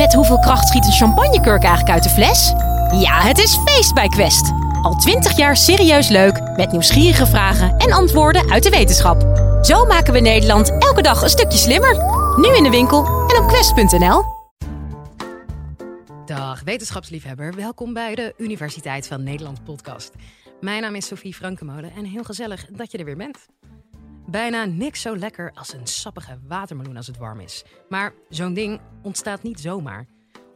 Met 0.00 0.14
hoeveel 0.14 0.38
kracht 0.38 0.68
schiet 0.68 0.84
een 0.84 0.92
champagnekurk 0.92 1.62
eigenlijk 1.62 1.90
uit 1.90 2.02
de 2.02 2.08
fles? 2.08 2.48
Ja, 3.00 3.20
het 3.20 3.38
is 3.38 3.56
feest 3.64 3.94
bij 3.94 4.08
Quest. 4.08 4.52
Al 4.82 4.94
twintig 4.94 5.36
jaar 5.36 5.56
serieus 5.56 6.08
leuk, 6.08 6.56
met 6.56 6.72
nieuwsgierige 6.72 7.26
vragen 7.26 7.76
en 7.76 7.92
antwoorden 7.92 8.50
uit 8.50 8.62
de 8.62 8.70
wetenschap. 8.70 9.20
Zo 9.62 9.84
maken 9.84 10.12
we 10.12 10.20
Nederland 10.20 10.70
elke 10.78 11.02
dag 11.02 11.22
een 11.22 11.28
stukje 11.28 11.58
slimmer. 11.58 11.94
Nu 12.36 12.56
in 12.56 12.62
de 12.62 12.70
winkel 12.70 13.04
en 13.06 13.42
op 13.42 13.48
quest.nl. 13.48 14.22
Dag 16.24 16.62
wetenschapsliefhebber, 16.64 17.54
welkom 17.54 17.92
bij 17.92 18.14
de 18.14 18.34
Universiteit 18.36 19.06
van 19.06 19.22
Nederland 19.22 19.64
podcast. 19.64 20.12
Mijn 20.60 20.82
naam 20.82 20.94
is 20.94 21.06
Sophie 21.06 21.34
Frankemolen 21.34 21.92
en 21.96 22.04
heel 22.04 22.24
gezellig 22.24 22.66
dat 22.70 22.92
je 22.92 22.98
er 22.98 23.04
weer 23.04 23.16
bent. 23.16 23.38
Bijna 24.30 24.64
niks 24.64 25.00
zo 25.00 25.16
lekker 25.16 25.52
als 25.54 25.72
een 25.72 25.86
sappige 25.86 26.38
watermeloen 26.46 26.96
als 26.96 27.06
het 27.06 27.16
warm 27.16 27.40
is. 27.40 27.64
Maar 27.88 28.12
zo'n 28.28 28.54
ding 28.54 28.80
ontstaat 29.02 29.42
niet 29.42 29.60
zomaar. 29.60 30.06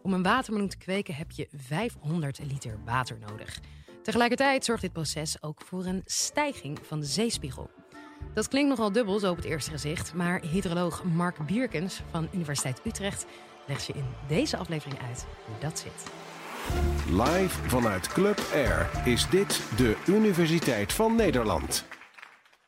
Om 0.02 0.12
een 0.12 0.22
watermeloen 0.22 0.68
te 0.68 0.77
kweken 0.77 1.14
heb 1.14 1.31
je 1.31 1.48
500 1.53 2.39
liter 2.39 2.79
water 2.84 3.18
nodig. 3.29 3.61
Tegelijkertijd 4.03 4.64
zorgt 4.64 4.82
dit 4.82 4.93
proces 4.93 5.43
ook 5.43 5.61
voor 5.61 5.84
een 5.84 6.03
stijging 6.04 6.79
van 6.82 7.00
de 7.00 7.07
zeespiegel. 7.07 7.71
Dat 8.34 8.48
klinkt 8.48 8.68
nogal 8.68 8.93
dubbel 8.93 9.18
zo 9.18 9.31
op 9.31 9.36
het 9.36 9.45
eerste 9.45 9.71
gezicht, 9.71 10.14
maar 10.14 10.40
hydroloog 10.40 11.04
Mark 11.04 11.46
Bierkens 11.46 12.00
van 12.11 12.29
Universiteit 12.32 12.81
Utrecht 12.84 13.26
legt 13.67 13.86
je 13.86 13.93
in 13.93 14.06
deze 14.29 14.56
aflevering 14.56 15.00
uit 15.03 15.26
hoe 15.46 15.59
dat 15.59 15.79
zit. 15.79 16.12
Live 17.11 17.68
vanuit 17.68 18.09
Club 18.09 18.40
Air 18.53 18.90
is 19.04 19.29
dit 19.29 19.62
de 19.76 19.96
Universiteit 20.06 20.93
van 20.93 21.17
Nederland. 21.17 21.84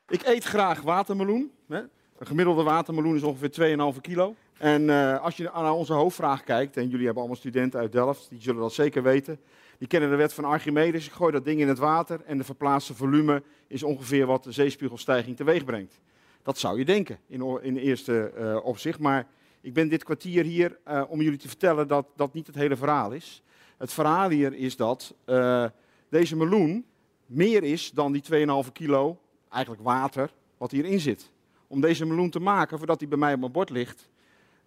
Ik 0.08 0.26
eet 0.26 0.44
graag 0.44 0.80
watermeloen. 0.80 1.50
Hè. 1.68 1.78
Een 2.18 2.26
gemiddelde 2.26 2.62
watermeloen 2.62 3.16
is 3.16 3.22
ongeveer 3.22 3.76
2,5 3.94 4.00
kilo. 4.00 4.34
En 4.58 4.82
uh, 4.82 5.22
als 5.22 5.36
je 5.36 5.50
naar 5.54 5.72
onze 5.72 5.92
hoofdvraag 5.92 6.44
kijkt, 6.44 6.76
en 6.76 6.88
jullie 6.88 7.04
hebben 7.04 7.16
allemaal 7.16 7.40
studenten 7.40 7.80
uit 7.80 7.92
Delft, 7.92 8.26
die 8.30 8.40
zullen 8.40 8.60
dat 8.60 8.72
zeker 8.72 9.02
weten. 9.02 9.40
Die 9.78 9.88
kennen 9.88 10.10
de 10.10 10.16
wet 10.16 10.32
van 10.32 10.44
Archimedes. 10.44 11.06
Ik 11.06 11.12
gooi 11.12 11.32
dat 11.32 11.44
ding 11.44 11.60
in 11.60 11.68
het 11.68 11.78
water 11.78 12.20
en 12.26 12.38
de 12.38 12.44
verplaatste 12.44 12.94
volume 12.94 13.42
is 13.66 13.82
ongeveer 13.82 14.26
wat 14.26 14.44
de 14.44 14.52
zeespiegelstijging 14.52 15.36
teweeg 15.36 15.64
brengt. 15.64 16.00
Dat 16.42 16.58
zou 16.58 16.78
je 16.78 16.84
denken 16.84 17.18
in, 17.26 17.58
in 17.62 17.76
eerste 17.76 18.32
uh, 18.38 18.64
opzicht. 18.64 18.98
Maar 18.98 19.26
ik 19.60 19.72
ben 19.72 19.88
dit 19.88 20.04
kwartier 20.04 20.44
hier 20.44 20.78
uh, 20.88 21.02
om 21.08 21.20
jullie 21.20 21.38
te 21.38 21.48
vertellen 21.48 21.88
dat 21.88 22.06
dat 22.16 22.32
niet 22.32 22.46
het 22.46 22.56
hele 22.56 22.76
verhaal 22.76 23.12
is. 23.12 23.42
Het 23.76 23.92
verhaal 23.92 24.30
hier 24.30 24.54
is 24.54 24.76
dat 24.76 25.14
deze 26.08 26.36
meloen 26.36 26.86
meer 27.26 27.62
is 27.62 27.90
dan 27.90 28.12
die 28.12 28.22
2,5 28.66 28.72
kilo 28.72 29.18
eigenlijk 29.56 29.84
water, 29.84 30.30
wat 30.58 30.70
hierin 30.70 31.00
zit. 31.00 31.30
Om 31.66 31.80
deze 31.80 32.06
meloen 32.06 32.30
te 32.30 32.40
maken, 32.40 32.78
voordat 32.78 33.00
hij 33.00 33.08
bij 33.08 33.18
mij 33.18 33.32
op 33.32 33.40
mijn 33.40 33.52
bord 33.52 33.70
ligt, 33.70 34.08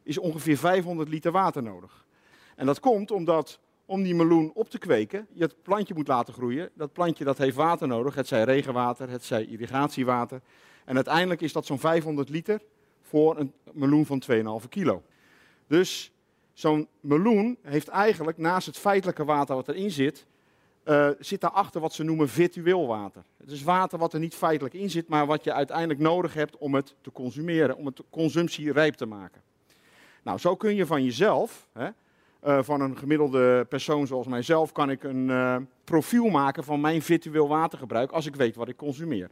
is 0.04 0.18
ongeveer 0.18 0.58
500 0.58 1.10
liter 1.10 1.32
water 1.32 1.64
nodig. 1.64 2.06
En 2.56 2.66
dat 2.66 2.80
komt 2.80 3.12
omdat 3.12 3.60
om 3.86 4.04
die 4.04 4.16
meloen 4.16 4.52
op 4.54 4.70
te 4.70 4.78
kweken, 4.78 5.28
je 5.34 5.44
het 5.44 5.62
plantje 5.62 5.94
moet 5.94 6.08
laten 6.08 6.34
groeien. 6.34 6.70
Dat 6.74 6.94
plantje 6.94 7.24
dat 7.24 7.38
heeft 7.38 7.56
water 7.56 7.88
nodig, 7.88 8.16
het 8.16 8.28
zij 8.28 8.44
regenwater, 8.44 9.10
het 9.10 9.24
zij 9.24 9.46
irrigatiewater. 9.46 10.42
En 10.86 10.96
uiteindelijk 10.96 11.42
is 11.42 11.54
dat 11.54 11.66
zo'n 11.66 11.80
500 11.80 12.30
liter 12.30 12.62
voor 13.02 13.38
een 13.38 13.54
meloen 13.72 14.06
van 14.06 14.24
2,5 14.62 14.70
kilo. 14.70 15.04
Dus 15.68 16.12
zo'n 16.54 16.88
meloen 17.00 17.58
heeft 17.62 17.88
eigenlijk 17.88 18.38
naast 18.38 18.68
het 18.68 18.78
feitelijke 18.78 19.26
water 19.26 19.56
wat 19.56 19.68
erin 19.68 19.92
zit, 19.92 20.26
uh, 20.86 21.10
zit 21.20 21.42
daarachter 21.42 21.82
wat 21.82 21.94
ze 21.94 22.04
noemen 22.04 22.30
virtueel 22.30 22.88
water. 22.88 23.24
Het 23.38 23.52
is 23.52 23.64
water 23.64 24.00
wat 24.00 24.14
er 24.14 24.20
niet 24.20 24.36
feitelijk 24.36 24.76
in 24.76 24.90
zit, 24.90 25.08
maar 25.08 25.26
wat 25.26 25.44
je 25.44 25.54
uiteindelijk 25.54 26.00
nodig 26.00 26.34
hebt 26.34 26.58
om 26.58 26.76
het 26.76 26.96
te 27.02 27.12
consumeren, 27.12 27.78
om 27.78 27.86
het 27.86 28.02
consumptierijp 28.10 28.94
te 28.94 29.06
maken. 29.06 29.42
Nou, 30.24 30.38
zo 30.38 30.56
kun 30.56 30.76
je 30.76 30.86
van 30.86 31.04
jezelf, 31.04 31.68
hè, 31.74 31.88
uh, 32.46 32.64
van 32.64 32.82
een 32.82 32.98
gemiddelde 32.98 33.66
persoon 33.70 34.08
zoals 34.08 34.28
mijzelf, 34.28 34.72
kan 34.72 34.90
ik 34.90 35.04
een 35.04 35.28
uh, 35.28 35.56
profiel 35.84 36.30
maken 36.30 36.64
van 36.64 36.82
mijn 36.82 37.02
virtueel 37.02 37.48
watergebruik 37.48 38.12
als 38.12 38.26
ik 38.26 38.36
weet 38.36 38.56
wat 38.56 38.68
ik 38.68 38.78
consumeer. 38.78 39.30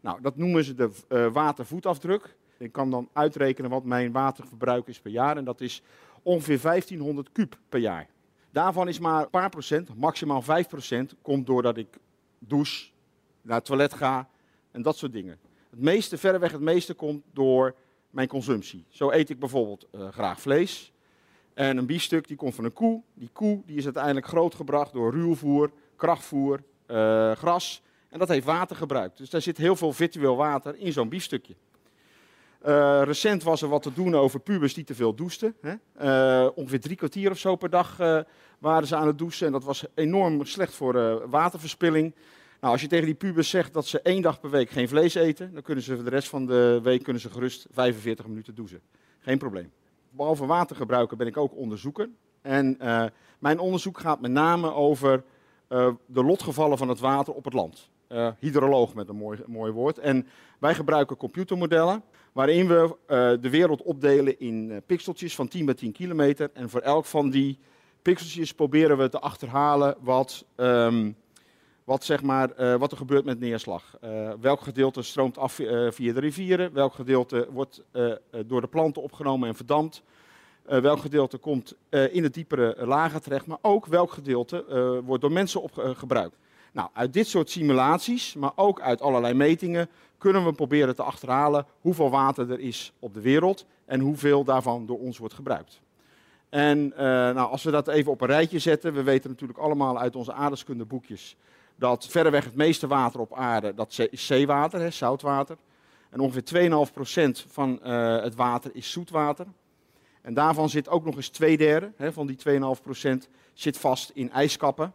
Nou, 0.00 0.20
dat 0.20 0.36
noemen 0.36 0.64
ze 0.64 0.74
de 0.74 0.90
watervoetafdruk. 1.32 2.36
Ik 2.58 2.72
kan 2.72 2.90
dan 2.90 3.08
uitrekenen 3.12 3.70
wat 3.70 3.84
mijn 3.84 4.12
waterverbruik 4.12 4.86
is 4.86 5.00
per 5.00 5.10
jaar 5.10 5.36
en 5.36 5.44
dat 5.44 5.60
is 5.60 5.82
ongeveer 6.22 6.60
1500 6.60 7.32
kub 7.32 7.58
per 7.68 7.80
jaar. 7.80 8.08
Daarvan 8.50 8.88
is 8.88 8.98
maar 8.98 9.22
een 9.22 9.30
paar 9.30 9.48
procent, 9.48 9.96
maximaal 9.96 10.42
5 10.42 10.68
procent, 10.68 11.14
komt 11.22 11.46
doordat 11.46 11.76
ik 11.76 11.98
douche, 12.38 12.90
naar 13.42 13.56
het 13.56 13.64
toilet 13.64 13.94
ga 13.94 14.28
en 14.70 14.82
dat 14.82 14.96
soort 14.96 15.12
dingen. 15.12 15.38
Het 15.70 15.80
meeste, 15.80 16.18
verreweg 16.18 16.52
het 16.52 16.60
meeste 16.60 16.94
komt 16.94 17.22
door 17.32 17.74
mijn 18.10 18.28
consumptie. 18.28 18.84
Zo 18.88 19.10
eet 19.10 19.30
ik 19.30 19.38
bijvoorbeeld 19.38 19.86
uh, 19.94 20.08
graag 20.08 20.40
vlees. 20.40 20.92
En 21.54 21.76
een 21.76 21.86
biefstuk 21.86 22.28
die 22.28 22.36
komt 22.36 22.54
van 22.54 22.64
een 22.64 22.72
koe. 22.72 23.02
Die 23.14 23.30
koe 23.32 23.62
die 23.66 23.76
is 23.76 23.84
uiteindelijk 23.84 24.26
grootgebracht 24.26 24.92
door 24.92 25.12
ruwvoer, 25.12 25.70
krachtvoer, 25.96 26.62
uh, 26.86 27.32
gras. 27.32 27.82
En 28.08 28.18
dat 28.18 28.28
heeft 28.28 28.46
water 28.46 28.76
gebruikt. 28.76 29.18
Dus 29.18 29.30
daar 29.30 29.42
zit 29.42 29.56
heel 29.56 29.76
veel 29.76 29.92
virtueel 29.92 30.36
water 30.36 30.76
in 30.76 30.92
zo'n 30.92 31.08
biefstukje. 31.08 31.54
Uh, 32.66 33.02
recent 33.04 33.42
was 33.42 33.62
er 33.62 33.68
wat 33.68 33.82
te 33.82 33.92
doen 33.92 34.14
over 34.14 34.40
pubers 34.40 34.74
die 34.74 34.84
te 34.84 34.94
veel 34.94 35.14
douchten. 35.14 35.56
Hè? 35.60 35.74
Uh, 36.44 36.50
ongeveer 36.54 36.80
drie 36.80 36.96
kwartier 36.96 37.30
of 37.30 37.38
zo 37.38 37.56
per 37.56 37.70
dag 37.70 38.00
uh, 38.00 38.20
waren 38.58 38.88
ze 38.88 38.96
aan 38.96 39.06
het 39.06 39.18
douchen. 39.18 39.46
En 39.46 39.52
dat 39.52 39.64
was 39.64 39.84
enorm 39.94 40.44
slecht 40.44 40.74
voor 40.74 41.28
waterverspilling. 41.28 42.14
Nou, 42.60 42.72
als 42.72 42.82
je 42.82 42.88
tegen 42.88 43.06
die 43.06 43.14
pubers 43.14 43.50
zegt 43.50 43.72
dat 43.72 43.86
ze 43.86 44.00
één 44.00 44.22
dag 44.22 44.40
per 44.40 44.50
week 44.50 44.70
geen 44.70 44.88
vlees 44.88 45.14
eten, 45.14 45.52
dan 45.52 45.62
kunnen 45.62 45.84
ze 45.84 46.02
de 46.02 46.10
rest 46.10 46.28
van 46.28 46.46
de 46.46 46.80
week 46.82 47.02
kunnen 47.02 47.22
ze 47.22 47.30
gerust 47.30 47.66
45 47.70 48.26
minuten 48.26 48.54
douchen. 48.54 48.80
Geen 49.18 49.38
probleem. 49.38 49.72
Behalve 50.10 50.46
watergebruiken 50.46 51.16
ben 51.16 51.26
ik 51.26 51.36
ook 51.36 51.56
onderzoeker. 51.56 52.08
En 52.42 52.76
mijn 53.38 53.58
onderzoek 53.58 53.98
gaat 53.98 54.20
met 54.20 54.30
name 54.30 54.74
over 54.74 55.24
de 56.06 56.24
lotgevallen 56.24 56.78
van 56.78 56.88
het 56.88 56.98
water 56.98 57.34
op 57.34 57.44
het 57.44 57.54
land. 57.54 57.90
Uh, 58.12 58.28
hydroloog 58.38 58.94
met 58.94 59.08
een 59.08 59.16
mooi, 59.16 59.38
mooi 59.46 59.72
woord. 59.72 59.98
En 59.98 60.26
wij 60.58 60.74
gebruiken 60.74 61.16
computermodellen 61.16 62.02
waarin 62.32 62.68
we 62.68 62.74
uh, 62.82 62.96
de 63.42 63.50
wereld 63.50 63.82
opdelen 63.82 64.40
in 64.40 64.70
uh, 64.70 64.76
pixeltjes 64.86 65.34
van 65.34 65.48
10 65.48 65.64
bij 65.64 65.74
10 65.74 65.92
kilometer. 65.92 66.50
En 66.52 66.70
voor 66.70 66.80
elk 66.80 67.04
van 67.04 67.30
die 67.30 67.58
pixeltjes 68.02 68.54
proberen 68.54 68.98
we 68.98 69.08
te 69.08 69.18
achterhalen 69.18 69.96
wat, 70.00 70.44
um, 70.56 71.16
wat, 71.84 72.04
zeg 72.04 72.22
maar, 72.22 72.78
wat 72.78 72.90
er 72.90 72.96
gebeurt 72.96 73.24
met 73.24 73.40
neerslag. 73.40 73.98
welk 74.40 74.60
gedeelte 74.60 75.02
stroomt 75.02 75.38
af 75.38 75.54
via 75.88 76.12
de 76.12 76.20
rivieren, 76.20 76.72
welk 76.72 76.94
gedeelte 76.94 77.48
wordt 77.50 77.82
door 78.46 78.60
de 78.60 78.66
planten 78.66 79.02
opgenomen 79.02 79.48
en 79.48 79.54
verdampt. 79.54 80.02
welk 80.64 80.98
gedeelte 80.98 81.38
komt 81.38 81.74
in 81.90 82.22
de 82.22 82.30
diepere 82.30 82.86
lagen 82.86 83.22
terecht, 83.22 83.46
maar 83.46 83.58
ook 83.62 83.86
welk 83.86 84.12
gedeelte 84.12 84.64
wordt 85.04 85.22
door 85.22 85.32
mensen 85.32 85.62
gebruikt. 85.74 86.36
Nou, 86.72 86.88
uit 86.92 87.12
dit 87.12 87.26
soort 87.26 87.50
simulaties, 87.50 88.34
maar 88.34 88.52
ook 88.54 88.80
uit 88.80 89.00
allerlei 89.00 89.34
metingen, 89.34 89.88
kunnen 90.18 90.44
we 90.44 90.52
proberen 90.52 90.94
te 90.94 91.02
achterhalen 91.02 91.66
hoeveel 91.80 92.10
water 92.10 92.50
er 92.50 92.60
is 92.60 92.92
op 92.98 93.14
de 93.14 93.20
wereld 93.20 93.66
en 93.84 94.00
hoeveel 94.00 94.44
daarvan 94.44 94.86
door 94.86 94.98
ons 94.98 95.18
wordt 95.18 95.34
gebruikt. 95.34 95.80
En 96.48 96.78
uh, 96.78 96.98
nou, 96.98 97.50
als 97.50 97.62
we 97.62 97.70
dat 97.70 97.88
even 97.88 98.12
op 98.12 98.20
een 98.20 98.26
rijtje 98.26 98.58
zetten, 98.58 98.94
we 98.94 99.02
weten 99.02 99.30
natuurlijk 99.30 99.58
allemaal 99.58 99.98
uit 99.98 100.16
onze 100.16 100.32
aardeskundeboekjes 100.32 101.36
dat 101.78 102.06
verreweg 102.06 102.44
het 102.44 102.54
meeste 102.54 102.86
water 102.86 103.20
op 103.20 103.34
aarde, 103.34 103.74
dat 103.74 103.98
is 104.10 104.26
zeewater, 104.26 104.80
hè, 104.80 104.90
zoutwater. 104.90 105.56
En 106.10 106.20
ongeveer 106.20 106.70
2,5% 107.44 107.50
van 107.50 107.80
uh, 107.84 108.22
het 108.22 108.34
water 108.34 108.70
is 108.74 108.90
zoetwater. 108.90 109.46
En 110.22 110.34
daarvan 110.34 110.68
zit 110.68 110.88
ook 110.88 111.04
nog 111.04 111.16
eens 111.16 111.28
twee 111.28 111.56
derde 111.56 111.92
hè, 111.96 112.12
van 112.12 112.26
die 112.26 112.38
2,5% 112.48 113.08
zit 113.52 113.78
vast 113.78 114.10
in 114.14 114.30
ijskappen 114.30 114.92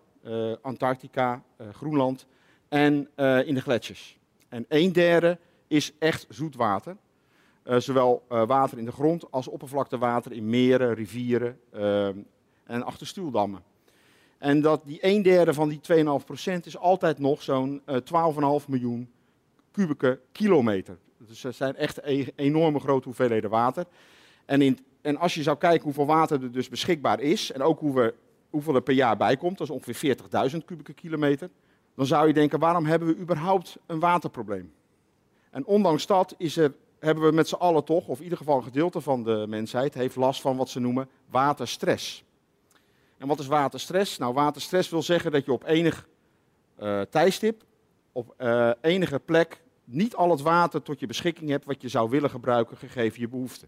Antarctica, 0.62 1.44
uh, 1.62 1.68
Groenland 1.74 2.26
en 2.70 3.10
uh, 3.16 3.48
in 3.48 3.54
de 3.54 3.62
gletsjers. 3.62 4.18
En 4.50 4.66
een 4.68 4.92
derde 4.92 5.38
is 5.68 5.94
echt 6.00 6.26
zoetwater. 6.30 6.98
zowel 7.64 8.24
water 8.28 8.78
in 8.78 8.86
de 8.86 8.92
grond 8.92 9.32
als 9.32 9.48
oppervlaktewater 9.48 10.32
in 10.32 10.50
meren, 10.50 10.94
rivieren 10.94 11.60
en 12.64 12.84
achterstuwdammen. 12.84 13.64
En 14.38 14.62
dat 14.62 14.82
die 14.86 14.98
een 15.02 15.22
derde 15.22 15.54
van 15.54 15.70
die 15.70 15.80
2,5% 16.60 16.64
is 16.64 16.78
altijd 16.78 17.20
nog 17.20 17.42
zo'n 17.42 17.82
12,5 17.82 18.68
miljoen 18.68 19.10
kubieke 19.72 20.20
kilometer. 20.32 20.98
Dus 21.18 21.42
dat 21.42 21.56
zijn 21.56 21.76
echt 21.76 22.00
e 22.04 22.28
enorme 22.36 22.80
grote 22.80 23.06
hoeveelheden 23.06 23.50
water. 23.50 23.86
En, 24.46 24.62
in, 24.62 24.80
en 25.02 25.18
als 25.18 25.34
je 25.34 25.44
zou 25.44 25.58
kijken 25.58 25.84
hoeveel 25.84 26.06
water 26.06 26.44
er 26.44 26.52
dus 26.52 26.70
beschikbaar 26.70 27.20
is, 27.20 27.52
en 27.52 27.62
ook 27.62 27.80
hoe 27.80 27.94
we 27.94 28.14
hoeveel 28.54 28.76
er 28.76 28.82
per 28.82 28.94
jaar 28.94 29.18
bij 29.18 29.38
komt, 29.38 29.58
dat 29.58 29.68
is 29.70 29.74
ongeveer 29.74 30.18
40.000 30.52 30.58
kubieke 30.66 30.94
kilometer, 30.94 31.50
dan 31.96 32.06
zou 32.06 32.28
je 32.28 32.34
denken, 32.34 32.60
waarom 32.60 32.86
hebben 32.86 33.08
we 33.08 33.18
überhaupt 33.18 33.78
een 33.86 34.00
waterprobleem? 34.00 34.74
En 35.50 35.66
ondanks 35.66 36.06
dat 36.06 36.36
is 36.38 36.58
er, 36.58 36.74
hebben 37.00 37.24
we 37.24 37.32
met 37.32 37.48
z'n 37.48 37.56
allen 37.56 37.84
toch, 37.84 38.08
of 38.08 38.18
in 38.18 38.24
ieder 38.24 38.38
geval 38.38 38.58
een 38.58 38.64
gedeelte 38.64 39.02
van 39.02 39.24
de 39.24 39.46
mensheid, 39.48 39.94
heeft 39.94 40.16
last 40.16 40.42
van 40.42 40.58
wat 40.58 40.70
ze 40.70 40.80
noemen 40.80 41.10
waterstress. 41.30 42.24
En 43.18 43.28
wat 43.28 43.40
is 43.40 43.48
waterstress? 43.48 44.18
Nou, 44.18 44.34
waterstress 44.34 44.90
wil 44.90 45.02
zeggen 45.02 45.32
dat 45.32 45.46
je 45.46 45.52
op 45.52 45.64
enig 45.66 46.08
uh, 46.82 47.02
tijdstip, 47.02 47.64
op 48.12 48.36
uh, 48.38 48.72
enige 48.82 49.20
plek, 49.20 49.62
niet 49.84 50.16
al 50.16 50.30
het 50.30 50.42
water 50.42 50.82
tot 50.82 51.00
je 51.00 51.08
beschikking 51.08 51.50
hebt 51.50 51.66
wat 51.66 51.82
je 51.82 51.88
zou 51.88 52.10
willen 52.10 52.30
gebruiken 52.30 52.78
gegeven 52.78 53.20
je 53.20 53.28
behoeften. 53.28 53.68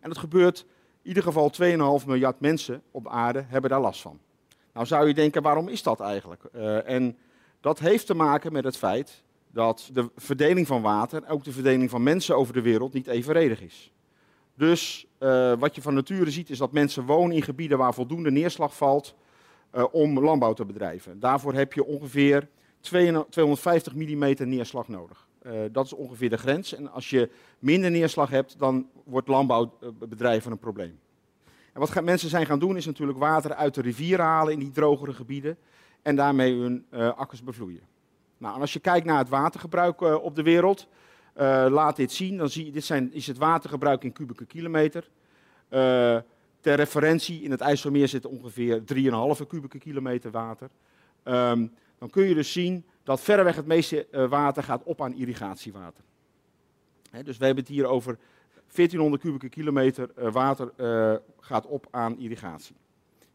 En 0.00 0.08
dat 0.08 0.18
gebeurt 0.18 0.66
In 1.06 1.12
ieder 1.12 1.32
geval 1.32 1.52
2,5 2.00 2.06
miljard 2.06 2.40
mensen 2.40 2.82
op 2.90 3.08
aarde 3.08 3.44
hebben 3.48 3.70
daar 3.70 3.80
last 3.80 4.00
van. 4.00 4.18
Nou 4.72 4.86
zou 4.86 5.08
je 5.08 5.14
denken, 5.14 5.42
waarom 5.42 5.68
is 5.68 5.82
dat 5.82 6.00
eigenlijk? 6.00 6.42
Uh, 6.54 6.88
en 6.88 7.16
dat 7.60 7.78
heeft 7.78 8.06
te 8.06 8.14
maken 8.14 8.52
met 8.52 8.64
het 8.64 8.76
feit 8.76 9.22
dat 9.50 9.90
de 9.92 10.10
verdeling 10.16 10.66
van 10.66 10.82
water, 10.82 11.28
ook 11.28 11.44
de 11.44 11.52
verdeling 11.52 11.90
van 11.90 12.02
mensen 12.02 12.36
over 12.36 12.52
de 12.52 12.60
wereld, 12.60 12.92
niet 12.92 13.06
evenredig 13.06 13.60
is. 13.60 13.92
Dus 14.54 15.06
uh, 15.18 15.52
wat 15.58 15.74
je 15.74 15.82
van 15.82 15.94
nature 15.94 16.30
ziet 16.30 16.50
is 16.50 16.58
dat 16.58 16.72
mensen 16.72 17.04
wonen 17.04 17.36
in 17.36 17.42
gebieden 17.42 17.78
waar 17.78 17.94
voldoende 17.94 18.30
neerslag 18.30 18.76
valt 18.76 19.14
uh, 19.74 19.84
om 19.92 20.20
landbouw 20.20 20.52
te 20.52 20.64
bedrijven. 20.64 21.20
Daarvoor 21.20 21.54
heb 21.54 21.72
je 21.72 21.84
ongeveer 21.84 22.48
250 22.80 23.94
mm 23.94 24.34
neerslag 24.38 24.88
nodig. 24.88 25.25
Uh, 25.46 25.52
dat 25.72 25.84
is 25.84 25.92
ongeveer 25.92 26.30
de 26.30 26.36
grens. 26.36 26.74
En 26.74 26.92
als 26.92 27.10
je 27.10 27.30
minder 27.58 27.90
neerslag 27.90 28.30
hebt, 28.30 28.58
dan 28.58 28.88
wordt 29.04 29.28
landbouwbedrijven 29.28 30.52
een 30.52 30.58
probleem. 30.58 30.98
En 31.72 31.80
wat 31.80 32.02
mensen 32.02 32.28
zijn 32.28 32.46
gaan 32.46 32.58
doen, 32.58 32.76
is 32.76 32.86
natuurlijk 32.86 33.18
water 33.18 33.54
uit 33.54 33.74
de 33.74 33.80
rivieren 33.80 34.24
halen 34.24 34.52
in 34.52 34.58
die 34.58 34.70
drogere 34.70 35.12
gebieden. 35.12 35.56
En 36.02 36.16
daarmee 36.16 36.54
hun 36.54 36.84
akkers 36.90 37.42
bevloeien. 37.42 37.82
Nou, 38.38 38.54
en 38.54 38.60
als 38.60 38.72
je 38.72 38.80
kijkt 38.80 39.06
naar 39.06 39.18
het 39.18 39.28
watergebruik 39.28 40.00
op 40.00 40.34
de 40.34 40.42
wereld, 40.42 40.88
uh, 41.36 41.66
laat 41.70 41.96
dit 41.96 42.12
zien. 42.12 42.36
Dan 42.36 42.48
zie 42.48 42.64
je, 42.64 42.72
dit 42.72 42.84
zijn, 42.84 43.12
is 43.12 43.26
het 43.26 43.38
watergebruik 43.38 44.04
in 44.04 44.12
kubieke 44.12 44.44
kilometer. 44.44 45.08
Uh, 45.70 46.18
ter 46.60 46.74
referentie, 46.74 47.42
in 47.42 47.50
het 47.50 47.60
IJsselmeer 47.60 48.08
zit 48.08 48.26
ongeveer 48.26 48.82
3,5 49.40 49.46
kubieke 49.46 49.78
kilometer 49.78 50.30
water. 50.30 50.70
Um, 51.24 51.72
dan 51.98 52.10
kun 52.10 52.24
je 52.24 52.34
dus 52.34 52.52
zien 52.52 52.84
dat 53.06 53.20
verreweg 53.20 53.56
het 53.56 53.66
meeste 53.66 54.06
uh, 54.10 54.28
water 54.28 54.62
gaat 54.62 54.82
op 54.82 55.02
aan 55.02 55.14
irrigatiewater. 55.14 56.04
Dus 57.22 57.36
we 57.36 57.44
hebben 57.44 57.64
het 57.64 57.72
hier 57.72 57.86
over 57.86 58.18
1400 58.74 59.22
kubieke 59.22 59.48
kilometer 59.48 60.30
water 60.32 60.72
gaat 61.40 61.66
op 61.66 61.86
aan 61.90 62.18
irrigatie. 62.18 62.76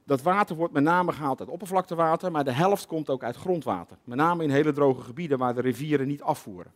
Dat 0.03 0.21
water 0.21 0.56
wordt 0.56 0.73
met 0.73 0.83
name 0.83 1.12
gehaald 1.12 1.39
uit 1.39 1.50
oppervlaktewater, 1.50 2.31
maar 2.31 2.44
de 2.44 2.51
helft 2.51 2.85
komt 2.85 3.09
ook 3.09 3.23
uit 3.23 3.35
grondwater. 3.35 3.97
Met 4.03 4.18
name 4.18 4.44
in 4.44 4.50
hele 4.50 4.71
droge 4.71 5.01
gebieden 5.01 5.38
waar 5.38 5.56
de 5.56 5.62
rivieren 5.62 6.07
niet 6.07 6.21
afvoeren. 6.21 6.71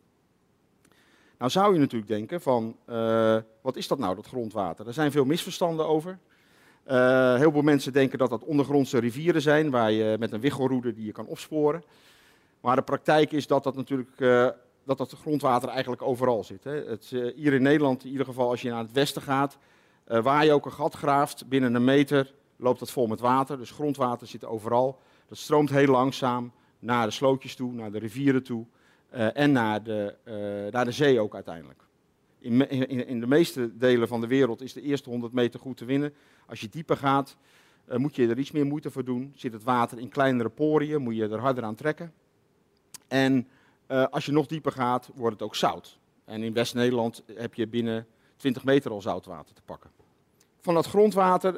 Nou 1.37 1.51
zou 1.51 1.73
je 1.73 1.79
natuurlijk 1.79 2.11
denken 2.11 2.41
van, 2.41 2.75
wat 3.61 3.75
is 3.75 3.87
dat 3.87 3.99
nou, 3.99 4.15
dat 4.15 4.27
grondwater? 4.27 4.87
Er 4.87 4.93
zijn 4.93 5.11
veel 5.11 5.25
misverstanden 5.25 5.87
over. 5.87 6.19
Uh, 6.87 7.35
heel 7.35 7.51
veel 7.51 7.61
mensen 7.61 7.93
denken 7.93 8.17
dat 8.17 8.29
dat 8.29 8.43
ondergrondse 8.43 8.99
rivieren 8.99 9.41
zijn, 9.41 9.69
waar 9.69 9.91
je 9.91 10.15
met 10.19 10.31
een 10.31 10.39
wiggelroede 10.39 10.93
die 10.93 11.05
je 11.05 11.11
kan 11.11 11.25
opsporen. 11.25 11.83
Maar 12.65 12.75
de 12.75 12.81
praktijk 12.81 13.31
is 13.31 13.47
dat 13.47 13.63
dat 13.63 13.75
natuurlijk, 13.75 14.09
uh, 14.17 14.49
dat 14.83 14.97
dat 14.97 15.11
grondwater 15.11 15.69
eigenlijk 15.69 16.01
overal 16.01 16.43
zit. 16.43 16.63
Hè. 16.63 16.71
Het, 16.71 17.05
hier 17.35 17.53
in 17.53 17.61
Nederland, 17.61 18.03
in 18.03 18.11
ieder 18.11 18.25
geval 18.25 18.49
als 18.49 18.61
je 18.61 18.69
naar 18.69 18.81
het 18.81 18.91
westen 18.91 19.21
gaat, 19.21 19.57
waar 20.05 20.45
je 20.45 20.51
ook 20.51 20.65
een 20.65 20.71
gat 20.71 20.93
graaft, 20.93 21.47
binnen 21.47 21.75
een 21.75 21.83
meter 21.83 22.33
loopt 22.55 22.79
dat 22.79 22.91
vol 22.91 23.07
met 23.07 23.19
water. 23.19 23.57
Dus 23.57 23.71
grondwater 23.71 24.27
zit 24.27 24.45
overal. 24.45 24.99
Dat 25.27 25.37
stroomt 25.37 25.69
heel 25.69 25.87
langzaam 25.87 26.51
naar 26.79 27.05
de 27.05 27.11
slootjes 27.11 27.55
toe, 27.55 27.73
naar 27.73 27.91
de 27.91 27.99
rivieren 27.99 28.43
toe. 28.43 28.65
En 29.33 29.51
naar 29.51 29.83
de, 29.83 30.15
naar 30.71 30.85
de 30.85 30.91
zee 30.91 31.19
ook 31.19 31.33
uiteindelijk. 31.33 31.83
In, 32.39 32.69
in, 32.69 33.07
in, 33.07 33.19
de 33.19 33.27
meeste 33.27 33.77
delen 33.77 34.07
van 34.07 34.21
de 34.21 34.27
wereld 34.27 34.61
is 34.61 34.73
de 34.73 34.81
eerste 34.81 35.09
100 35.09 35.33
meter 35.33 35.59
goed 35.59 35.77
te 35.77 35.85
winnen. 35.85 36.13
Als 36.45 36.61
je 36.61 36.69
dieper 36.69 36.97
gaat, 36.97 37.37
moet 37.97 38.15
je 38.15 38.27
er 38.27 38.39
iets 38.39 38.51
meer 38.51 38.65
moeite 38.65 38.91
voor 38.91 39.05
doen. 39.05 39.33
Zit 39.35 39.53
het 39.53 39.63
water 39.63 39.99
in 39.99 40.09
kleinere 40.09 40.49
poriën, 40.49 41.01
moet 41.01 41.15
je 41.15 41.27
er 41.27 41.39
harder 41.39 41.63
aan 41.63 41.75
trekken. 41.75 42.13
En 43.15 43.47
als 44.09 44.25
je 44.25 44.31
nog 44.31 44.45
dieper 44.45 44.71
gaat, 44.71 45.09
wordt 45.13 45.33
het 45.33 45.43
ook 45.43 45.55
zout. 45.55 45.97
En 46.25 46.43
in 46.43 46.53
West-Nederland 46.53 47.23
heb 47.35 47.53
je 47.53 47.67
binnen 47.67 48.07
20 48.35 48.63
meter 48.63 48.91
al 48.91 49.01
zoutwater 49.01 49.55
te 49.55 49.61
pakken. 49.65 49.89
Van 50.59 50.73
dat 50.73 50.85
grondwater, 50.85 51.53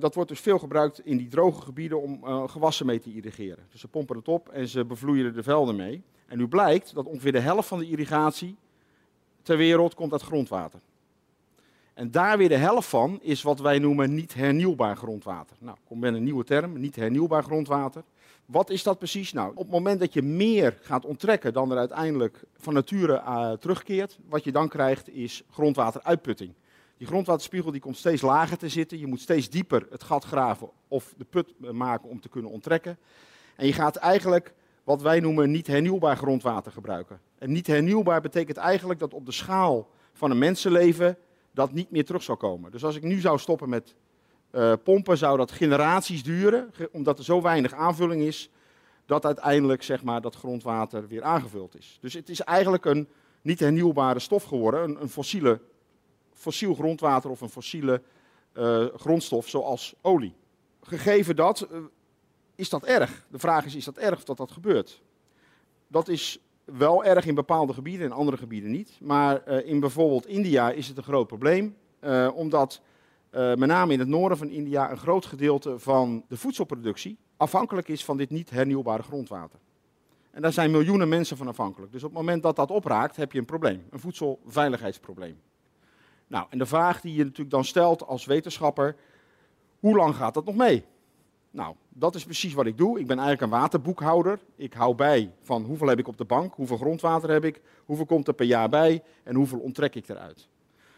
dat 0.00 0.14
wordt 0.14 0.30
dus 0.30 0.40
veel 0.40 0.58
gebruikt 0.58 1.00
in 1.06 1.16
die 1.16 1.28
droge 1.28 1.62
gebieden 1.62 2.02
om 2.02 2.48
gewassen 2.48 2.86
mee 2.86 3.00
te 3.00 3.12
irrigeren. 3.12 3.66
Dus 3.70 3.80
ze 3.80 3.88
pompen 3.88 4.16
het 4.16 4.28
op 4.28 4.48
en 4.48 4.68
ze 4.68 4.84
bevloeien 4.84 5.34
de 5.34 5.42
velden 5.42 5.76
mee. 5.76 6.02
En 6.26 6.38
nu 6.38 6.48
blijkt 6.48 6.94
dat 6.94 7.06
ongeveer 7.06 7.32
de 7.32 7.40
helft 7.40 7.68
van 7.68 7.78
de 7.78 7.88
irrigatie 7.88 8.56
ter 9.42 9.56
wereld 9.56 9.94
komt 9.94 10.12
uit 10.12 10.22
grondwater. 10.22 10.80
En 11.94 12.10
daar 12.10 12.38
weer 12.38 12.48
de 12.48 12.56
helft 12.56 12.88
van 12.88 13.18
is 13.22 13.42
wat 13.42 13.60
wij 13.60 13.78
noemen 13.78 14.14
niet 14.14 14.34
hernieuwbaar 14.34 14.96
grondwater. 14.96 15.56
Nou, 15.60 15.76
komt 15.84 16.00
met 16.00 16.14
een 16.14 16.24
nieuwe 16.24 16.44
term, 16.44 16.80
niet 16.80 16.96
hernieuwbaar 16.96 17.42
grondwater. 17.42 18.04
Wat 18.46 18.70
is 18.70 18.82
dat 18.82 18.98
precies? 18.98 19.32
Nou, 19.32 19.50
op 19.50 19.62
het 19.62 19.70
moment 19.70 20.00
dat 20.00 20.12
je 20.12 20.22
meer 20.22 20.78
gaat 20.82 21.04
onttrekken 21.04 21.52
dan 21.52 21.70
er 21.70 21.78
uiteindelijk 21.78 22.44
van 22.56 22.74
nature 22.74 23.14
uh, 23.14 23.52
terugkeert, 23.52 24.18
wat 24.28 24.44
je 24.44 24.52
dan 24.52 24.68
krijgt 24.68 25.08
is 25.08 25.42
grondwateruitputting. 25.50 26.52
Die 26.96 27.06
grondwaterspiegel 27.06 27.70
die 27.70 27.80
komt 27.80 27.96
steeds 27.96 28.22
lager 28.22 28.58
te 28.58 28.68
zitten. 28.68 28.98
Je 28.98 29.06
moet 29.06 29.20
steeds 29.20 29.50
dieper 29.50 29.86
het 29.90 30.02
gat 30.02 30.24
graven 30.24 30.70
of 30.88 31.14
de 31.16 31.24
put 31.24 31.72
maken 31.72 32.08
om 32.08 32.20
te 32.20 32.28
kunnen 32.28 32.50
onttrekken. 32.50 32.98
En 33.56 33.66
je 33.66 33.72
gaat 33.72 33.96
eigenlijk 33.96 34.54
wat 34.84 35.02
wij 35.02 35.20
noemen 35.20 35.50
niet 35.50 35.66
hernieuwbaar 35.66 36.16
grondwater 36.16 36.72
gebruiken. 36.72 37.20
En 37.38 37.52
niet 37.52 37.66
hernieuwbaar 37.66 38.20
betekent 38.20 38.56
eigenlijk 38.56 39.00
dat 39.00 39.14
op 39.14 39.26
de 39.26 39.32
schaal 39.32 39.88
van 40.12 40.30
een 40.30 40.38
mensenleven 40.38 41.16
dat 41.50 41.72
niet 41.72 41.90
meer 41.90 42.04
terug 42.04 42.22
zou 42.22 42.38
komen. 42.38 42.70
Dus 42.70 42.84
als 42.84 42.96
ik 42.96 43.02
nu 43.02 43.20
zou 43.20 43.38
stoppen 43.38 43.68
met 43.68 43.94
uh, 44.52 44.72
pompen, 44.84 45.18
zou 45.18 45.36
dat 45.36 45.50
generaties 45.50 46.22
duren, 46.22 46.70
omdat 46.92 47.18
er 47.18 47.24
zo 47.24 47.42
weinig 47.42 47.72
aanvulling 47.72 48.22
is, 48.22 48.50
dat 49.06 49.24
uiteindelijk 49.24 49.82
zeg 49.82 50.02
maar, 50.02 50.20
dat 50.20 50.34
grondwater 50.34 51.08
weer 51.08 51.22
aangevuld 51.22 51.78
is. 51.78 51.98
Dus 52.00 52.14
het 52.14 52.28
is 52.28 52.40
eigenlijk 52.40 52.84
een 52.84 53.08
niet 53.42 53.60
hernieuwbare 53.60 54.18
stof 54.18 54.44
geworden, 54.44 54.82
een, 54.82 55.02
een 55.02 55.08
fossiele, 55.08 55.60
fossiel 56.34 56.74
grondwater 56.74 57.30
of 57.30 57.40
een 57.40 57.48
fossiele 57.48 58.02
uh, 58.54 58.86
grondstof 58.96 59.48
zoals 59.48 59.94
olie. 60.00 60.34
Gegeven 60.82 61.36
dat, 61.36 61.68
uh, 61.72 61.78
is 62.54 62.68
dat 62.68 62.84
erg? 62.84 63.26
De 63.30 63.38
vraag 63.38 63.64
is, 63.64 63.74
is 63.74 63.84
dat 63.84 63.96
erg 63.96 64.16
of 64.16 64.24
dat 64.24 64.36
dat 64.36 64.52
gebeurt? 64.52 65.02
Dat 65.86 66.08
is 66.08 66.40
wel 66.78 67.04
erg 67.04 67.26
in 67.26 67.34
bepaalde 67.34 67.72
gebieden, 67.72 68.06
in 68.06 68.12
andere 68.12 68.36
gebieden 68.36 68.70
niet. 68.70 68.98
Maar 69.00 69.42
uh, 69.48 69.66
in 69.66 69.80
bijvoorbeeld 69.80 70.26
India 70.26 70.70
is 70.70 70.88
het 70.88 70.96
een 70.96 71.02
groot 71.02 71.26
probleem, 71.26 71.76
uh, 72.00 72.30
omdat 72.34 72.80
uh, 73.30 73.54
met 73.54 73.68
name 73.68 73.92
in 73.92 73.98
het 73.98 74.08
noorden 74.08 74.38
van 74.38 74.48
India 74.48 74.90
een 74.90 74.98
groot 74.98 75.26
gedeelte 75.26 75.78
van 75.78 76.24
de 76.28 76.36
voedselproductie 76.36 77.18
afhankelijk 77.36 77.88
is 77.88 78.04
van 78.04 78.16
dit 78.16 78.30
niet 78.30 78.50
hernieuwbare 78.50 79.02
grondwater. 79.02 79.58
En 80.30 80.42
daar 80.42 80.52
zijn 80.52 80.70
miljoenen 80.70 81.08
mensen 81.08 81.36
van 81.36 81.48
afhankelijk. 81.48 81.92
Dus 81.92 82.02
op 82.02 82.10
het 82.10 82.18
moment 82.18 82.42
dat 82.42 82.56
dat 82.56 82.70
opraakt, 82.70 83.16
heb 83.16 83.32
je 83.32 83.38
een 83.38 83.44
probleem, 83.44 83.86
een 83.90 84.00
voedselveiligheidsprobleem. 84.00 85.40
Nou, 86.26 86.46
en 86.50 86.58
de 86.58 86.66
vraag 86.66 87.00
die 87.00 87.14
je 87.14 87.22
natuurlijk 87.22 87.50
dan 87.50 87.64
stelt 87.64 88.06
als 88.06 88.24
wetenschapper, 88.24 88.96
hoe 89.80 89.96
lang 89.96 90.14
gaat 90.14 90.34
dat 90.34 90.44
nog 90.44 90.54
mee? 90.54 90.84
Nou, 91.50 91.74
dat 91.88 92.14
is 92.14 92.24
precies 92.24 92.54
wat 92.54 92.66
ik 92.66 92.78
doe. 92.78 92.98
Ik 93.00 93.06
ben 93.06 93.18
eigenlijk 93.18 93.52
een 93.52 93.58
waterboekhouder. 93.58 94.38
Ik 94.56 94.72
hou 94.72 94.94
bij 94.94 95.32
van 95.42 95.64
hoeveel 95.64 95.88
heb 95.88 95.98
ik 95.98 96.08
op 96.08 96.18
de 96.18 96.24
bank, 96.24 96.54
hoeveel 96.54 96.76
grondwater 96.76 97.30
heb 97.30 97.44
ik, 97.44 97.60
hoeveel 97.84 98.06
komt 98.06 98.28
er 98.28 98.34
per 98.34 98.46
jaar 98.46 98.68
bij 98.68 99.02
en 99.22 99.34
hoeveel 99.34 99.58
onttrek 99.58 99.94
ik 99.94 100.08
eruit. 100.08 100.48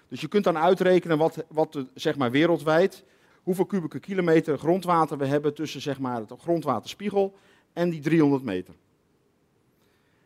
Dus 0.08 0.20
je 0.20 0.28
kunt 0.28 0.44
dan 0.44 0.58
uitrekenen 0.58 1.18
wat, 1.18 1.44
wat 1.48 1.84
zeg 1.94 2.16
maar 2.16 2.30
wereldwijd, 2.30 3.04
hoeveel 3.42 3.66
kubieke 3.66 3.98
kilometer 3.98 4.58
grondwater 4.58 5.18
we 5.18 5.26
hebben 5.26 5.54
tussen 5.54 5.80
zeg 5.80 5.98
maar, 5.98 6.20
het 6.20 6.32
grondwaterspiegel 6.40 7.34
en 7.72 7.90
die 7.90 8.00
300 8.00 8.42
meter. 8.42 8.74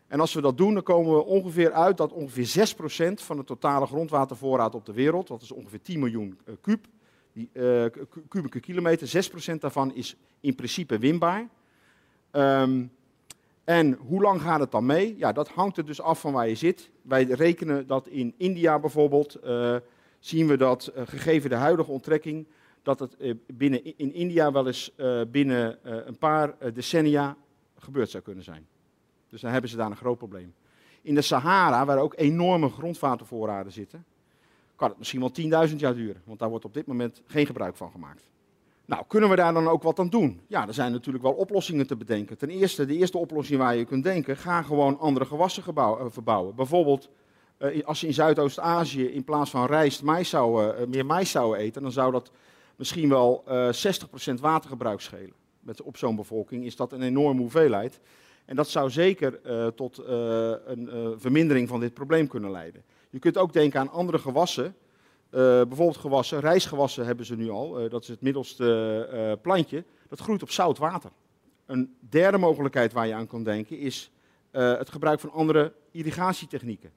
En 0.06 0.20
als 0.20 0.34
we 0.34 0.40
dat 0.40 0.56
doen, 0.56 0.74
dan 0.74 0.82
komen 0.82 1.14
we 1.14 1.24
ongeveer 1.24 1.72
uit 1.72 1.96
dat 1.96 2.12
ongeveer 2.12 2.68
6% 3.10 3.12
van 3.14 3.36
de 3.36 3.44
totale 3.44 3.86
grondwatervoorraad 3.86 4.74
op 4.74 4.86
de 4.86 4.92
wereld, 4.92 5.26
dat 5.26 5.42
is 5.42 5.52
ongeveer 5.52 5.80
10 5.82 5.98
miljoen 5.98 6.38
die, 6.44 6.54
uh, 6.54 6.84
kubieke 8.28 8.60
kilometer, 8.60 9.30
6% 9.54 9.58
daarvan 9.58 9.94
is 9.94 10.16
in 10.40 10.54
principe 10.54 10.98
winbaar. 10.98 11.48
Um, 12.32 12.90
en 13.64 13.92
hoe 13.92 14.20
lang 14.20 14.42
gaat 14.42 14.60
het 14.60 14.70
dan 14.70 14.86
mee? 14.86 15.16
Ja, 15.18 15.32
dat 15.32 15.48
hangt 15.48 15.76
er 15.76 15.86
dus 15.86 16.00
af 16.00 16.20
van 16.20 16.32
waar 16.32 16.48
je 16.48 16.54
zit. 16.54 16.90
Wij 17.02 17.24
rekenen 17.24 17.86
dat 17.86 18.08
in 18.08 18.34
India 18.36 18.78
bijvoorbeeld, 18.78 19.36
uh, 19.44 19.76
zien 20.18 20.46
we 20.46 20.56
dat 20.56 20.92
uh, 20.96 21.02
gegeven 21.06 21.50
de 21.50 21.56
huidige 21.56 21.90
onttrekking, 21.90 22.46
dat 22.82 22.98
het 22.98 23.16
binnen, 23.46 23.98
in 23.98 24.12
India 24.12 24.52
wel 24.52 24.66
eens 24.66 24.94
binnen 25.28 25.78
een 26.08 26.18
paar 26.18 26.54
decennia 26.72 27.36
gebeurd 27.78 28.10
zou 28.10 28.22
kunnen 28.22 28.44
zijn. 28.44 28.66
Dus 29.28 29.40
dan 29.40 29.50
hebben 29.50 29.70
ze 29.70 29.76
daar 29.76 29.90
een 29.90 29.96
groot 29.96 30.18
probleem. 30.18 30.54
In 31.02 31.14
de 31.14 31.22
Sahara, 31.22 31.84
waar 31.84 31.98
ook 31.98 32.14
enorme 32.16 32.68
grondwatervoorraden 32.68 33.72
zitten, 33.72 34.04
kan 34.76 34.88
het 34.88 34.98
misschien 34.98 35.20
wel 35.20 35.66
10.000 35.68 35.76
jaar 35.76 35.94
duren. 35.94 36.22
Want 36.24 36.38
daar 36.38 36.48
wordt 36.48 36.64
op 36.64 36.74
dit 36.74 36.86
moment 36.86 37.22
geen 37.26 37.46
gebruik 37.46 37.76
van 37.76 37.90
gemaakt. 37.90 38.26
Nou, 38.86 39.04
kunnen 39.08 39.30
we 39.30 39.36
daar 39.36 39.52
dan 39.52 39.68
ook 39.68 39.82
wat 39.82 39.98
aan 39.98 40.08
doen? 40.08 40.40
Ja, 40.46 40.66
er 40.66 40.74
zijn 40.74 40.92
natuurlijk 40.92 41.24
wel 41.24 41.32
oplossingen 41.32 41.86
te 41.86 41.96
bedenken. 41.96 42.38
Ten 42.38 42.50
eerste, 42.50 42.86
de 42.86 42.96
eerste 42.96 43.18
oplossing 43.18 43.58
waar 43.58 43.76
je 43.76 43.84
kunt 43.84 44.04
denken, 44.04 44.36
ga 44.36 44.62
gewoon 44.62 44.98
andere 44.98 45.26
gewassen 45.26 45.62
uh, 45.76 46.04
verbouwen. 46.08 46.54
Bijvoorbeeld, 46.54 47.08
uh, 47.58 47.84
als 47.84 48.00
je 48.00 48.06
in 48.06 48.14
Zuidoost-Azië 48.14 49.04
in 49.04 49.24
plaats 49.24 49.50
van 49.50 49.66
rijst 49.66 50.02
mais 50.02 50.28
zou, 50.28 50.64
uh, 50.64 50.86
meer 50.86 51.06
mais 51.06 51.30
zou 51.30 51.56
eten, 51.56 51.82
dan 51.82 51.92
zou 51.92 52.12
dat 52.12 52.30
misschien 52.76 53.08
wel 53.08 53.44
60% 53.46 54.40
watergebruik 54.40 55.00
schelen. 55.00 55.34
Met, 55.60 55.82
op 55.82 55.96
zo'n 55.96 56.16
bevolking 56.16 56.64
is 56.64 56.76
dat 56.76 56.92
een 56.92 57.02
enorme 57.02 57.40
hoeveelheid. 57.40 58.00
En 58.44 58.56
dat 58.56 58.68
zou 58.68 58.90
zeker 58.90 59.40
tot 59.74 60.02
een 60.06 61.14
vermindering 61.18 61.68
van 61.68 61.80
dit 61.80 61.94
probleem 61.94 62.28
kunnen 62.28 62.50
leiden. 62.50 62.82
Je 63.10 63.18
kunt 63.18 63.38
ook 63.38 63.52
denken 63.52 63.80
aan 63.80 63.90
andere 63.90 64.18
gewassen, 64.18 64.74
eh, 65.30 65.40
bijvoorbeeld 65.40 65.96
gewassen, 65.96 66.40
rijstgewassen 66.40 67.06
hebben 67.06 67.26
ze 67.26 67.36
nu 67.36 67.50
al. 67.50 67.78
Eh, 67.78 67.90
dat 67.90 68.02
is 68.02 68.08
het 68.08 68.20
middelste 68.20 69.08
eh, 69.12 69.42
plantje. 69.42 69.84
Dat 70.08 70.20
groeit 70.20 70.42
op 70.42 70.50
zout 70.50 70.78
water. 70.78 71.10
Een 71.66 71.96
derde 72.00 72.38
mogelijkheid 72.38 72.92
waar 72.92 73.06
je 73.06 73.14
aan 73.14 73.26
kan 73.26 73.42
denken 73.42 73.78
is 73.78 74.10
het 74.50 74.90
gebruik 74.90 75.20
van 75.20 75.30
andere 75.30 75.72
irrigatietechnieken. 75.90 76.90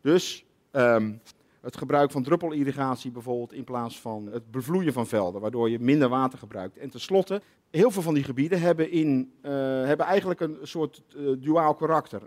Dus 0.00 0.44
ehm, 0.70 1.12
het 1.60 1.76
gebruik 1.76 2.10
van 2.10 2.22
druppelirrigatie 2.22 3.10
bijvoorbeeld 3.10 3.52
in 3.52 3.64
plaats 3.64 4.00
van 4.00 4.28
het 4.32 4.50
bevloeien 4.50 4.92
van 4.92 5.06
velden, 5.06 5.40
waardoor 5.40 5.70
je 5.70 5.78
minder 5.78 6.08
water 6.08 6.38
gebruikt. 6.38 6.78
En 6.78 6.90
tenslotte, 6.90 7.42
heel 7.70 7.90
veel 7.90 8.02
van 8.02 8.14
die 8.14 8.24
gebieden 8.24 8.60
hebben, 8.60 8.90
in, 8.90 9.32
hebben 9.40 10.06
eigenlijk 10.06 10.40
een 10.40 10.58
soort 10.62 11.02
duaal 11.38 11.74
karakter. 11.74 12.22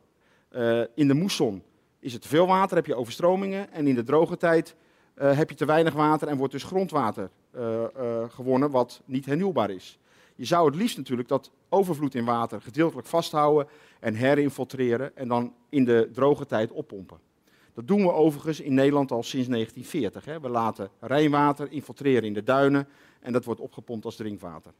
In 0.95 1.07
de 1.07 1.13
moesson 1.13 1.63
is 1.99 2.13
het 2.13 2.21
te 2.21 2.27
veel 2.27 2.47
water, 2.47 2.75
heb 2.75 2.85
je 2.85 2.95
overstromingen. 2.95 3.71
En 3.71 3.87
in 3.87 3.95
de 3.95 4.03
droge 4.03 4.37
tijd 4.37 4.75
eh, 5.13 5.37
heb 5.37 5.49
je 5.49 5.55
te 5.55 5.65
weinig 5.65 5.93
water 5.93 6.27
en 6.27 6.37
wordt 6.37 6.53
dus 6.53 6.63
grondwater 6.63 7.29
eh, 7.51 7.83
eh, 7.83 8.29
gewonnen, 8.29 8.71
wat 8.71 9.01
niet 9.05 9.25
hernieuwbaar 9.25 9.69
is. 9.69 9.99
Je 10.35 10.45
zou 10.45 10.65
het 10.65 10.75
liefst 10.75 10.97
natuurlijk 10.97 11.27
dat 11.27 11.51
overvloed 11.69 12.15
in 12.15 12.25
water 12.25 12.61
gedeeltelijk 12.61 13.07
vasthouden 13.07 13.67
en 13.99 14.13
herinfiltreren 14.13 15.17
en 15.17 15.27
dan 15.27 15.53
in 15.69 15.85
de 15.85 16.09
droge 16.13 16.45
tijd 16.45 16.71
oppompen. 16.71 17.19
Dat 17.73 17.87
doen 17.87 18.01
we 18.01 18.11
overigens 18.11 18.59
in 18.59 18.73
Nederland 18.73 19.11
al 19.11 19.23
sinds 19.23 19.47
1940. 19.47 20.25
Hè. 20.25 20.39
We 20.39 20.49
laten 20.49 20.89
rijnwater 20.99 21.71
infiltreren 21.71 22.23
in 22.23 22.33
de 22.33 22.43
duinen 22.43 22.87
en 23.19 23.33
dat 23.33 23.45
wordt 23.45 23.61
opgepompt 23.61 24.05
als 24.05 24.15
drinkwater. 24.15 24.71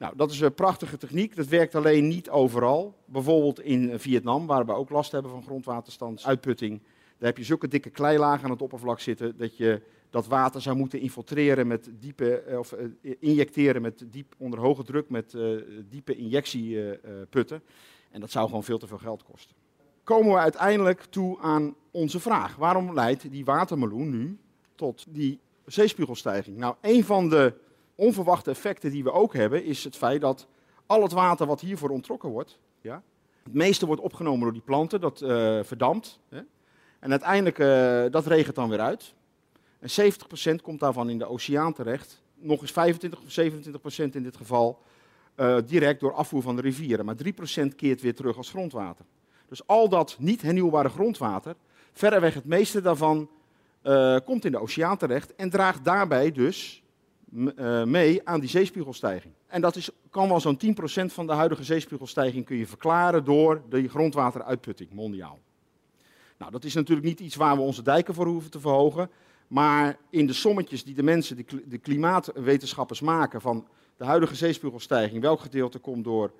Nou, 0.00 0.16
dat 0.16 0.30
is 0.30 0.40
een 0.40 0.54
prachtige 0.54 0.96
techniek. 0.96 1.36
Dat 1.36 1.46
werkt 1.46 1.74
alleen 1.74 2.08
niet 2.08 2.30
overal. 2.30 2.94
Bijvoorbeeld 3.04 3.60
in 3.60 3.98
Vietnam, 3.98 4.46
waar 4.46 4.66
we 4.66 4.72
ook 4.72 4.90
last 4.90 5.12
hebben 5.12 5.30
van 5.30 5.42
grondwaterstandsuitputting. 5.42 6.80
Daar 7.18 7.28
heb 7.28 7.36
je 7.36 7.44
zulke 7.44 7.68
dikke 7.68 7.90
kleilagen 7.90 8.44
aan 8.44 8.50
het 8.50 8.62
oppervlak 8.62 9.00
zitten 9.00 9.36
dat 9.36 9.56
je 9.56 9.82
dat 10.10 10.26
water 10.26 10.60
zou 10.60 10.76
moeten 10.76 11.00
infiltreren 11.00 11.66
met 11.66 11.90
diepe, 11.98 12.40
eh, 12.40 12.58
of 12.58 12.72
eh, 12.72 13.14
injecteren 13.18 13.82
met 13.82 14.04
diep, 14.10 14.34
onder 14.38 14.58
hoge 14.58 14.84
druk 14.84 15.10
met 15.10 15.34
eh, 15.34 15.42
diepe 15.88 16.16
injectieputten. 16.16 17.62
en 18.10 18.20
dat 18.20 18.30
zou 18.30 18.46
gewoon 18.46 18.64
veel 18.64 18.78
te 18.78 18.86
veel 18.86 18.98
geld 18.98 19.22
kosten. 19.22 19.56
Komen 20.04 20.32
we 20.32 20.38
uiteindelijk 20.38 21.04
toe 21.04 21.38
aan 21.40 21.74
onze 21.90 22.20
vraag. 22.20 22.56
Waarom 22.56 22.94
leidt 22.94 23.30
die 23.30 23.44
watermeloen 23.44 24.10
nu 24.10 24.38
tot 24.74 25.06
die 25.08 25.40
zeespiegelstijging? 25.66 26.56
Nou, 26.56 26.74
een 26.80 27.04
van 27.04 27.28
de 27.28 27.54
onverwachte 28.00 28.50
effecten 28.50 28.90
die 28.90 29.04
we 29.04 29.12
ook 29.12 29.34
hebben, 29.34 29.64
is 29.64 29.84
het 29.84 29.96
feit 29.96 30.20
dat 30.20 30.46
al 30.86 31.02
het 31.02 31.12
water 31.12 31.46
wat 31.46 31.60
hiervoor 31.60 31.90
ontrokken 31.90 32.28
wordt, 32.28 32.58
ja, 32.80 33.02
het 33.42 33.54
meeste 33.54 33.86
wordt 33.86 34.02
opgenomen 34.02 34.40
door 34.40 34.52
die 34.52 34.62
planten, 34.62 35.00
dat 35.00 35.20
eh, 35.20 35.58
verdampt. 35.62 36.20
Hè, 36.28 36.40
en 36.98 37.10
uiteindelijk, 37.10 37.58
uh, 37.58 38.12
dat 38.12 38.26
regent 38.26 38.54
dan 38.54 38.68
weer 38.68 38.80
uit. 38.80 39.14
En 39.78 39.88
70% 39.90 40.62
komt 40.62 40.80
daarvan 40.80 41.10
in 41.10 41.18
de 41.18 41.28
oceaan 41.28 41.72
terecht. 41.72 42.22
Nog 42.34 42.60
eens 42.60 42.72
25 42.72 43.20
of 43.20 43.30
27% 44.10 44.14
in 44.14 44.22
dit 44.22 44.36
geval 44.36 44.82
uh, 45.36 45.56
direct 45.66 46.00
door 46.00 46.12
afvoer 46.12 46.42
van 46.42 46.56
de 46.56 46.62
rivieren. 46.62 47.04
Maar 47.04 47.14
3% 47.14 47.74
keert 47.76 48.00
weer 48.00 48.14
terug 48.14 48.36
als 48.36 48.50
grondwater. 48.50 49.04
Dus 49.48 49.66
al 49.66 49.88
dat 49.88 50.16
niet 50.18 50.42
hernieuwbare 50.42 50.88
grondwater, 50.88 51.54
verreweg 51.92 52.34
het 52.34 52.44
meeste 52.44 52.80
daarvan, 52.80 53.30
komt 54.24 54.44
in 54.44 54.52
de 54.52 54.60
oceaan 54.60 54.96
terecht 54.96 55.34
en 55.34 55.50
draagt 55.50 55.84
daarbij 55.84 56.32
dus 56.32 56.79
mee 57.84 58.28
aan 58.28 58.40
die 58.40 58.48
zeespiegelstijging. 58.48 59.34
En 59.46 59.60
dat 59.60 59.76
is, 59.76 59.90
kan 60.10 60.28
wel 60.28 60.40
zo'n 60.40 60.60
10% 60.66 61.12
van 61.12 61.26
de 61.26 61.32
huidige 61.32 61.64
zeespiegelstijging 61.64 62.44
kun 62.44 62.56
je 62.56 62.66
verklaren 62.66 63.24
door 63.24 63.62
de 63.68 63.88
grondwateruitputting 63.88 64.90
mondiaal. 64.92 65.38
Nou, 66.38 66.52
dat 66.52 66.64
is 66.64 66.74
natuurlijk 66.74 67.06
niet 67.06 67.20
iets 67.20 67.36
waar 67.36 67.56
we 67.56 67.62
onze 67.62 67.82
dijken 67.82 68.14
voor 68.14 68.26
hoeven 68.26 68.50
te 68.50 68.60
verhogen. 68.60 69.10
Maar 69.50 69.96
in 70.10 70.26
de 70.26 70.32
sommetjes 70.32 70.84
die 70.84 70.94
de 70.94 71.02
mensen, 71.02 71.36
de, 71.66 71.78
klimaatwetenschappers 71.78 73.00
maken 73.00 73.40
van 73.40 73.66
de 73.96 74.04
huidige 74.04 74.34
zeespiegelstijging, 74.34 75.22
welk 75.22 75.40
gedeelte 75.40 75.78
komt 75.78 76.04
door 76.04 76.32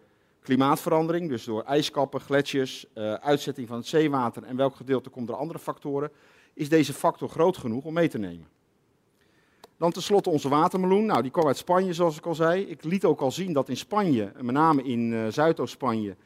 klimaatverandering, 0.43 1.29
dus 1.29 1.45
door 1.45 1.63
ijskappen, 1.63 2.21
gletsjers, 2.21 2.87
uh, 2.95 3.15
uitzetting 3.15 3.69
van 3.69 3.77
het 3.77 3.87
zeewater 3.87 4.43
en 4.43 4.57
welk 4.57 4.77
gedeelte 4.77 5.11
komt 5.11 5.27
door 5.27 5.37
andere 5.37 5.59
factoren, 5.59 6.11
is 6.55 6.69
deze 6.69 6.93
factor 6.93 7.29
groot 7.29 7.57
genoeg 7.57 7.85
om 7.85 7.93
mee 7.93 8.09
te 8.09 8.19
nemen. 8.19 8.49
Dan 9.81 9.93
tenslotte 9.93 10.31
onze 10.31 10.49
watermeloen. 10.49 11.07
Nou, 11.07 11.23
die 11.23 11.31
kwam 11.31 11.47
uit 11.47 11.57
Spanje, 11.57 11.93
zoals 11.93 12.17
ik 12.17 12.27
al 12.27 12.35
zei. 12.35 12.63
Ik 12.63 12.85
liet 12.85 13.05
ook 13.05 13.21
al 13.21 13.31
zien 13.31 13.53
dat 13.53 13.69
in 13.69 13.77
Spanje, 13.77 14.33
met 14.41 14.55
name 14.55 14.83
in 14.83 15.13
uh, 15.13 15.27
Zuidoost-Spanje, 15.29 16.17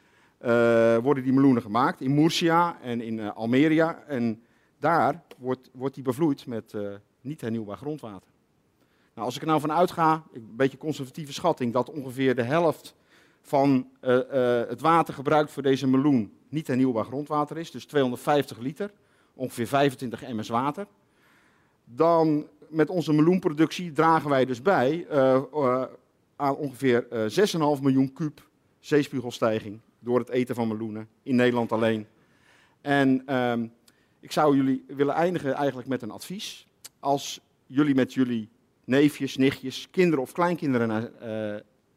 uh, 0.45 0.97
worden 0.97 1.23
die 1.23 1.33
meloenen 1.33 1.63
gemaakt. 1.63 2.01
In 2.01 2.15
Murcia 2.15 2.79
en 2.83 3.01
in 3.01 3.19
uh, 3.19 3.37
Almeria. 3.37 4.03
En 4.07 4.43
daar 4.79 5.23
wordt, 5.39 5.71
wordt 5.73 5.95
die 5.95 6.05
bevloeid 6.05 6.47
met 6.47 6.75
niet 7.21 7.41
hernieuwbaar 7.41 7.77
grondwater. 7.77 8.29
Nou, 9.15 9.27
als 9.27 9.35
ik 9.35 9.41
er 9.41 9.49
nou 9.49 9.61
van 9.61 9.73
uitga, 9.73 10.23
een 10.33 10.53
beetje 10.57 10.79
conservatieve 10.79 11.33
schatting, 11.33 11.73
dat 11.73 11.91
ongeveer 11.91 12.35
de 12.35 12.43
helft 12.43 12.95
van 13.41 13.89
het 14.69 14.81
water 14.81 15.15
gebruikt 15.15 15.53
voor 15.53 15.63
deze 15.63 15.87
meloen 15.87 16.33
niet 16.49 16.67
hernieuwbaar 16.67 17.05
grondwater 17.05 17.59
is, 17.59 17.71
dus 17.71 17.85
250 17.85 18.59
liter, 18.59 18.91
ongeveer 19.35 19.67
25 19.67 20.29
ms 20.29 20.49
water, 20.49 20.87
dan 21.85 22.47
met 22.69 22.91
onze 22.91 23.13
meloenproductie 23.13 23.93
dragen 23.93 24.31
wij 24.31 24.45
dus 24.45 24.63
bij 24.63 25.07
uh, 25.11 25.85
aan 26.37 26.57
ongeveer 26.57 27.07
6,5 27.77 27.83
miljoen 27.83 28.13
kuub 28.13 28.49
zeespiegelstijging 28.81 29.81
door 29.99 30.19
het 30.19 30.29
eten 30.29 30.55
van 30.55 30.69
meloenen 30.69 31.09
in 31.23 31.37
Nederland 31.37 31.73
alleen. 31.73 32.07
En 32.81 33.23
ehm, 33.27 33.67
ik 34.21 34.33
zou 34.33 34.57
jullie 34.57 34.85
willen 34.87 35.15
eindigen 35.15 35.55
eigenlijk 35.55 35.89
met 35.89 36.03
een 36.03 36.11
advies. 36.11 36.67
Als 37.01 37.41
jullie 37.67 37.95
met 37.95 38.15
jullie 38.15 38.49
neefjes, 38.85 39.37
nichtjes, 39.37 39.89
kinderen 39.91 40.23
of 40.23 40.33
kleinkinderen 40.33 40.89
naar 40.89 41.11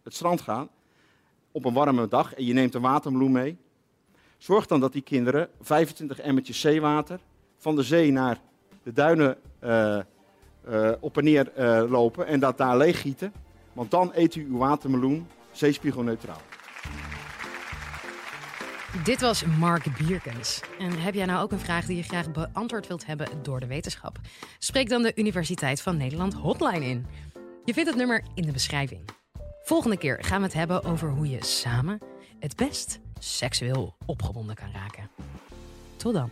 het 0.03 0.13
strand 0.13 0.41
gaan 0.41 0.69
op 1.51 1.65
een 1.65 1.74
warme 1.74 2.07
dag 2.07 2.33
en 2.33 2.45
je 2.45 2.53
neemt 2.53 2.74
een 2.74 2.81
watermeloen 2.81 3.31
mee, 3.31 3.57
zorg 4.38 4.65
dan 4.65 4.79
dat 4.79 4.93
die 4.93 5.01
kinderen 5.01 5.50
25 5.62 6.19
emmertjes 6.19 6.59
zeewater 6.59 7.19
van 7.57 7.75
de 7.75 7.83
zee 7.83 8.12
naar 8.12 8.41
de 8.83 8.93
duinen 8.93 9.38
uh, 9.63 10.00
uh, 10.69 10.91
op 11.00 11.17
en 11.17 11.24
neer 11.24 11.51
lopen 11.89 12.27
en 12.27 12.39
dat 12.39 12.57
daar 12.57 12.77
leeggieten. 12.77 13.33
Want 13.74 13.91
dan 13.91 14.12
eet 14.13 14.36
u 14.36 14.47
uw 14.50 14.57
watermeloen 14.57 15.27
zeespiegelneutraal. 15.51 16.41
Dit 19.03 19.21
was 19.21 19.45
Mark 19.45 19.86
Bierkens. 19.97 20.62
En 20.79 21.00
heb 21.00 21.13
jij 21.13 21.25
nou 21.25 21.43
ook 21.43 21.51
een 21.51 21.59
vraag 21.59 21.86
die 21.86 21.95
je 21.95 22.03
graag 22.03 22.31
beantwoord 22.31 22.88
wilt 22.88 23.05
hebben 23.05 23.27
door 23.41 23.59
de 23.59 23.67
wetenschap? 23.67 24.19
Spreek 24.59 24.89
dan 24.89 25.01
de 25.01 25.12
Universiteit 25.15 25.81
van 25.81 25.97
Nederland 25.97 26.33
hotline 26.33 26.86
in. 26.86 27.05
Je 27.65 27.74
vindt 27.74 27.89
het 27.89 27.97
nummer 27.97 28.24
in 28.36 28.45
de 28.45 28.51
beschrijving. 28.51 29.01
Volgende 29.63 29.97
keer 29.97 30.24
gaan 30.24 30.38
we 30.38 30.45
het 30.45 30.53
hebben 30.53 30.83
over 30.83 31.09
hoe 31.09 31.29
je 31.29 31.45
samen 31.45 32.00
het 32.39 32.55
best 32.55 33.00
seksueel 33.19 33.95
opgewonden 34.05 34.55
kan 34.55 34.71
raken. 34.74 35.09
Tot 35.97 36.13
dan. 36.13 36.31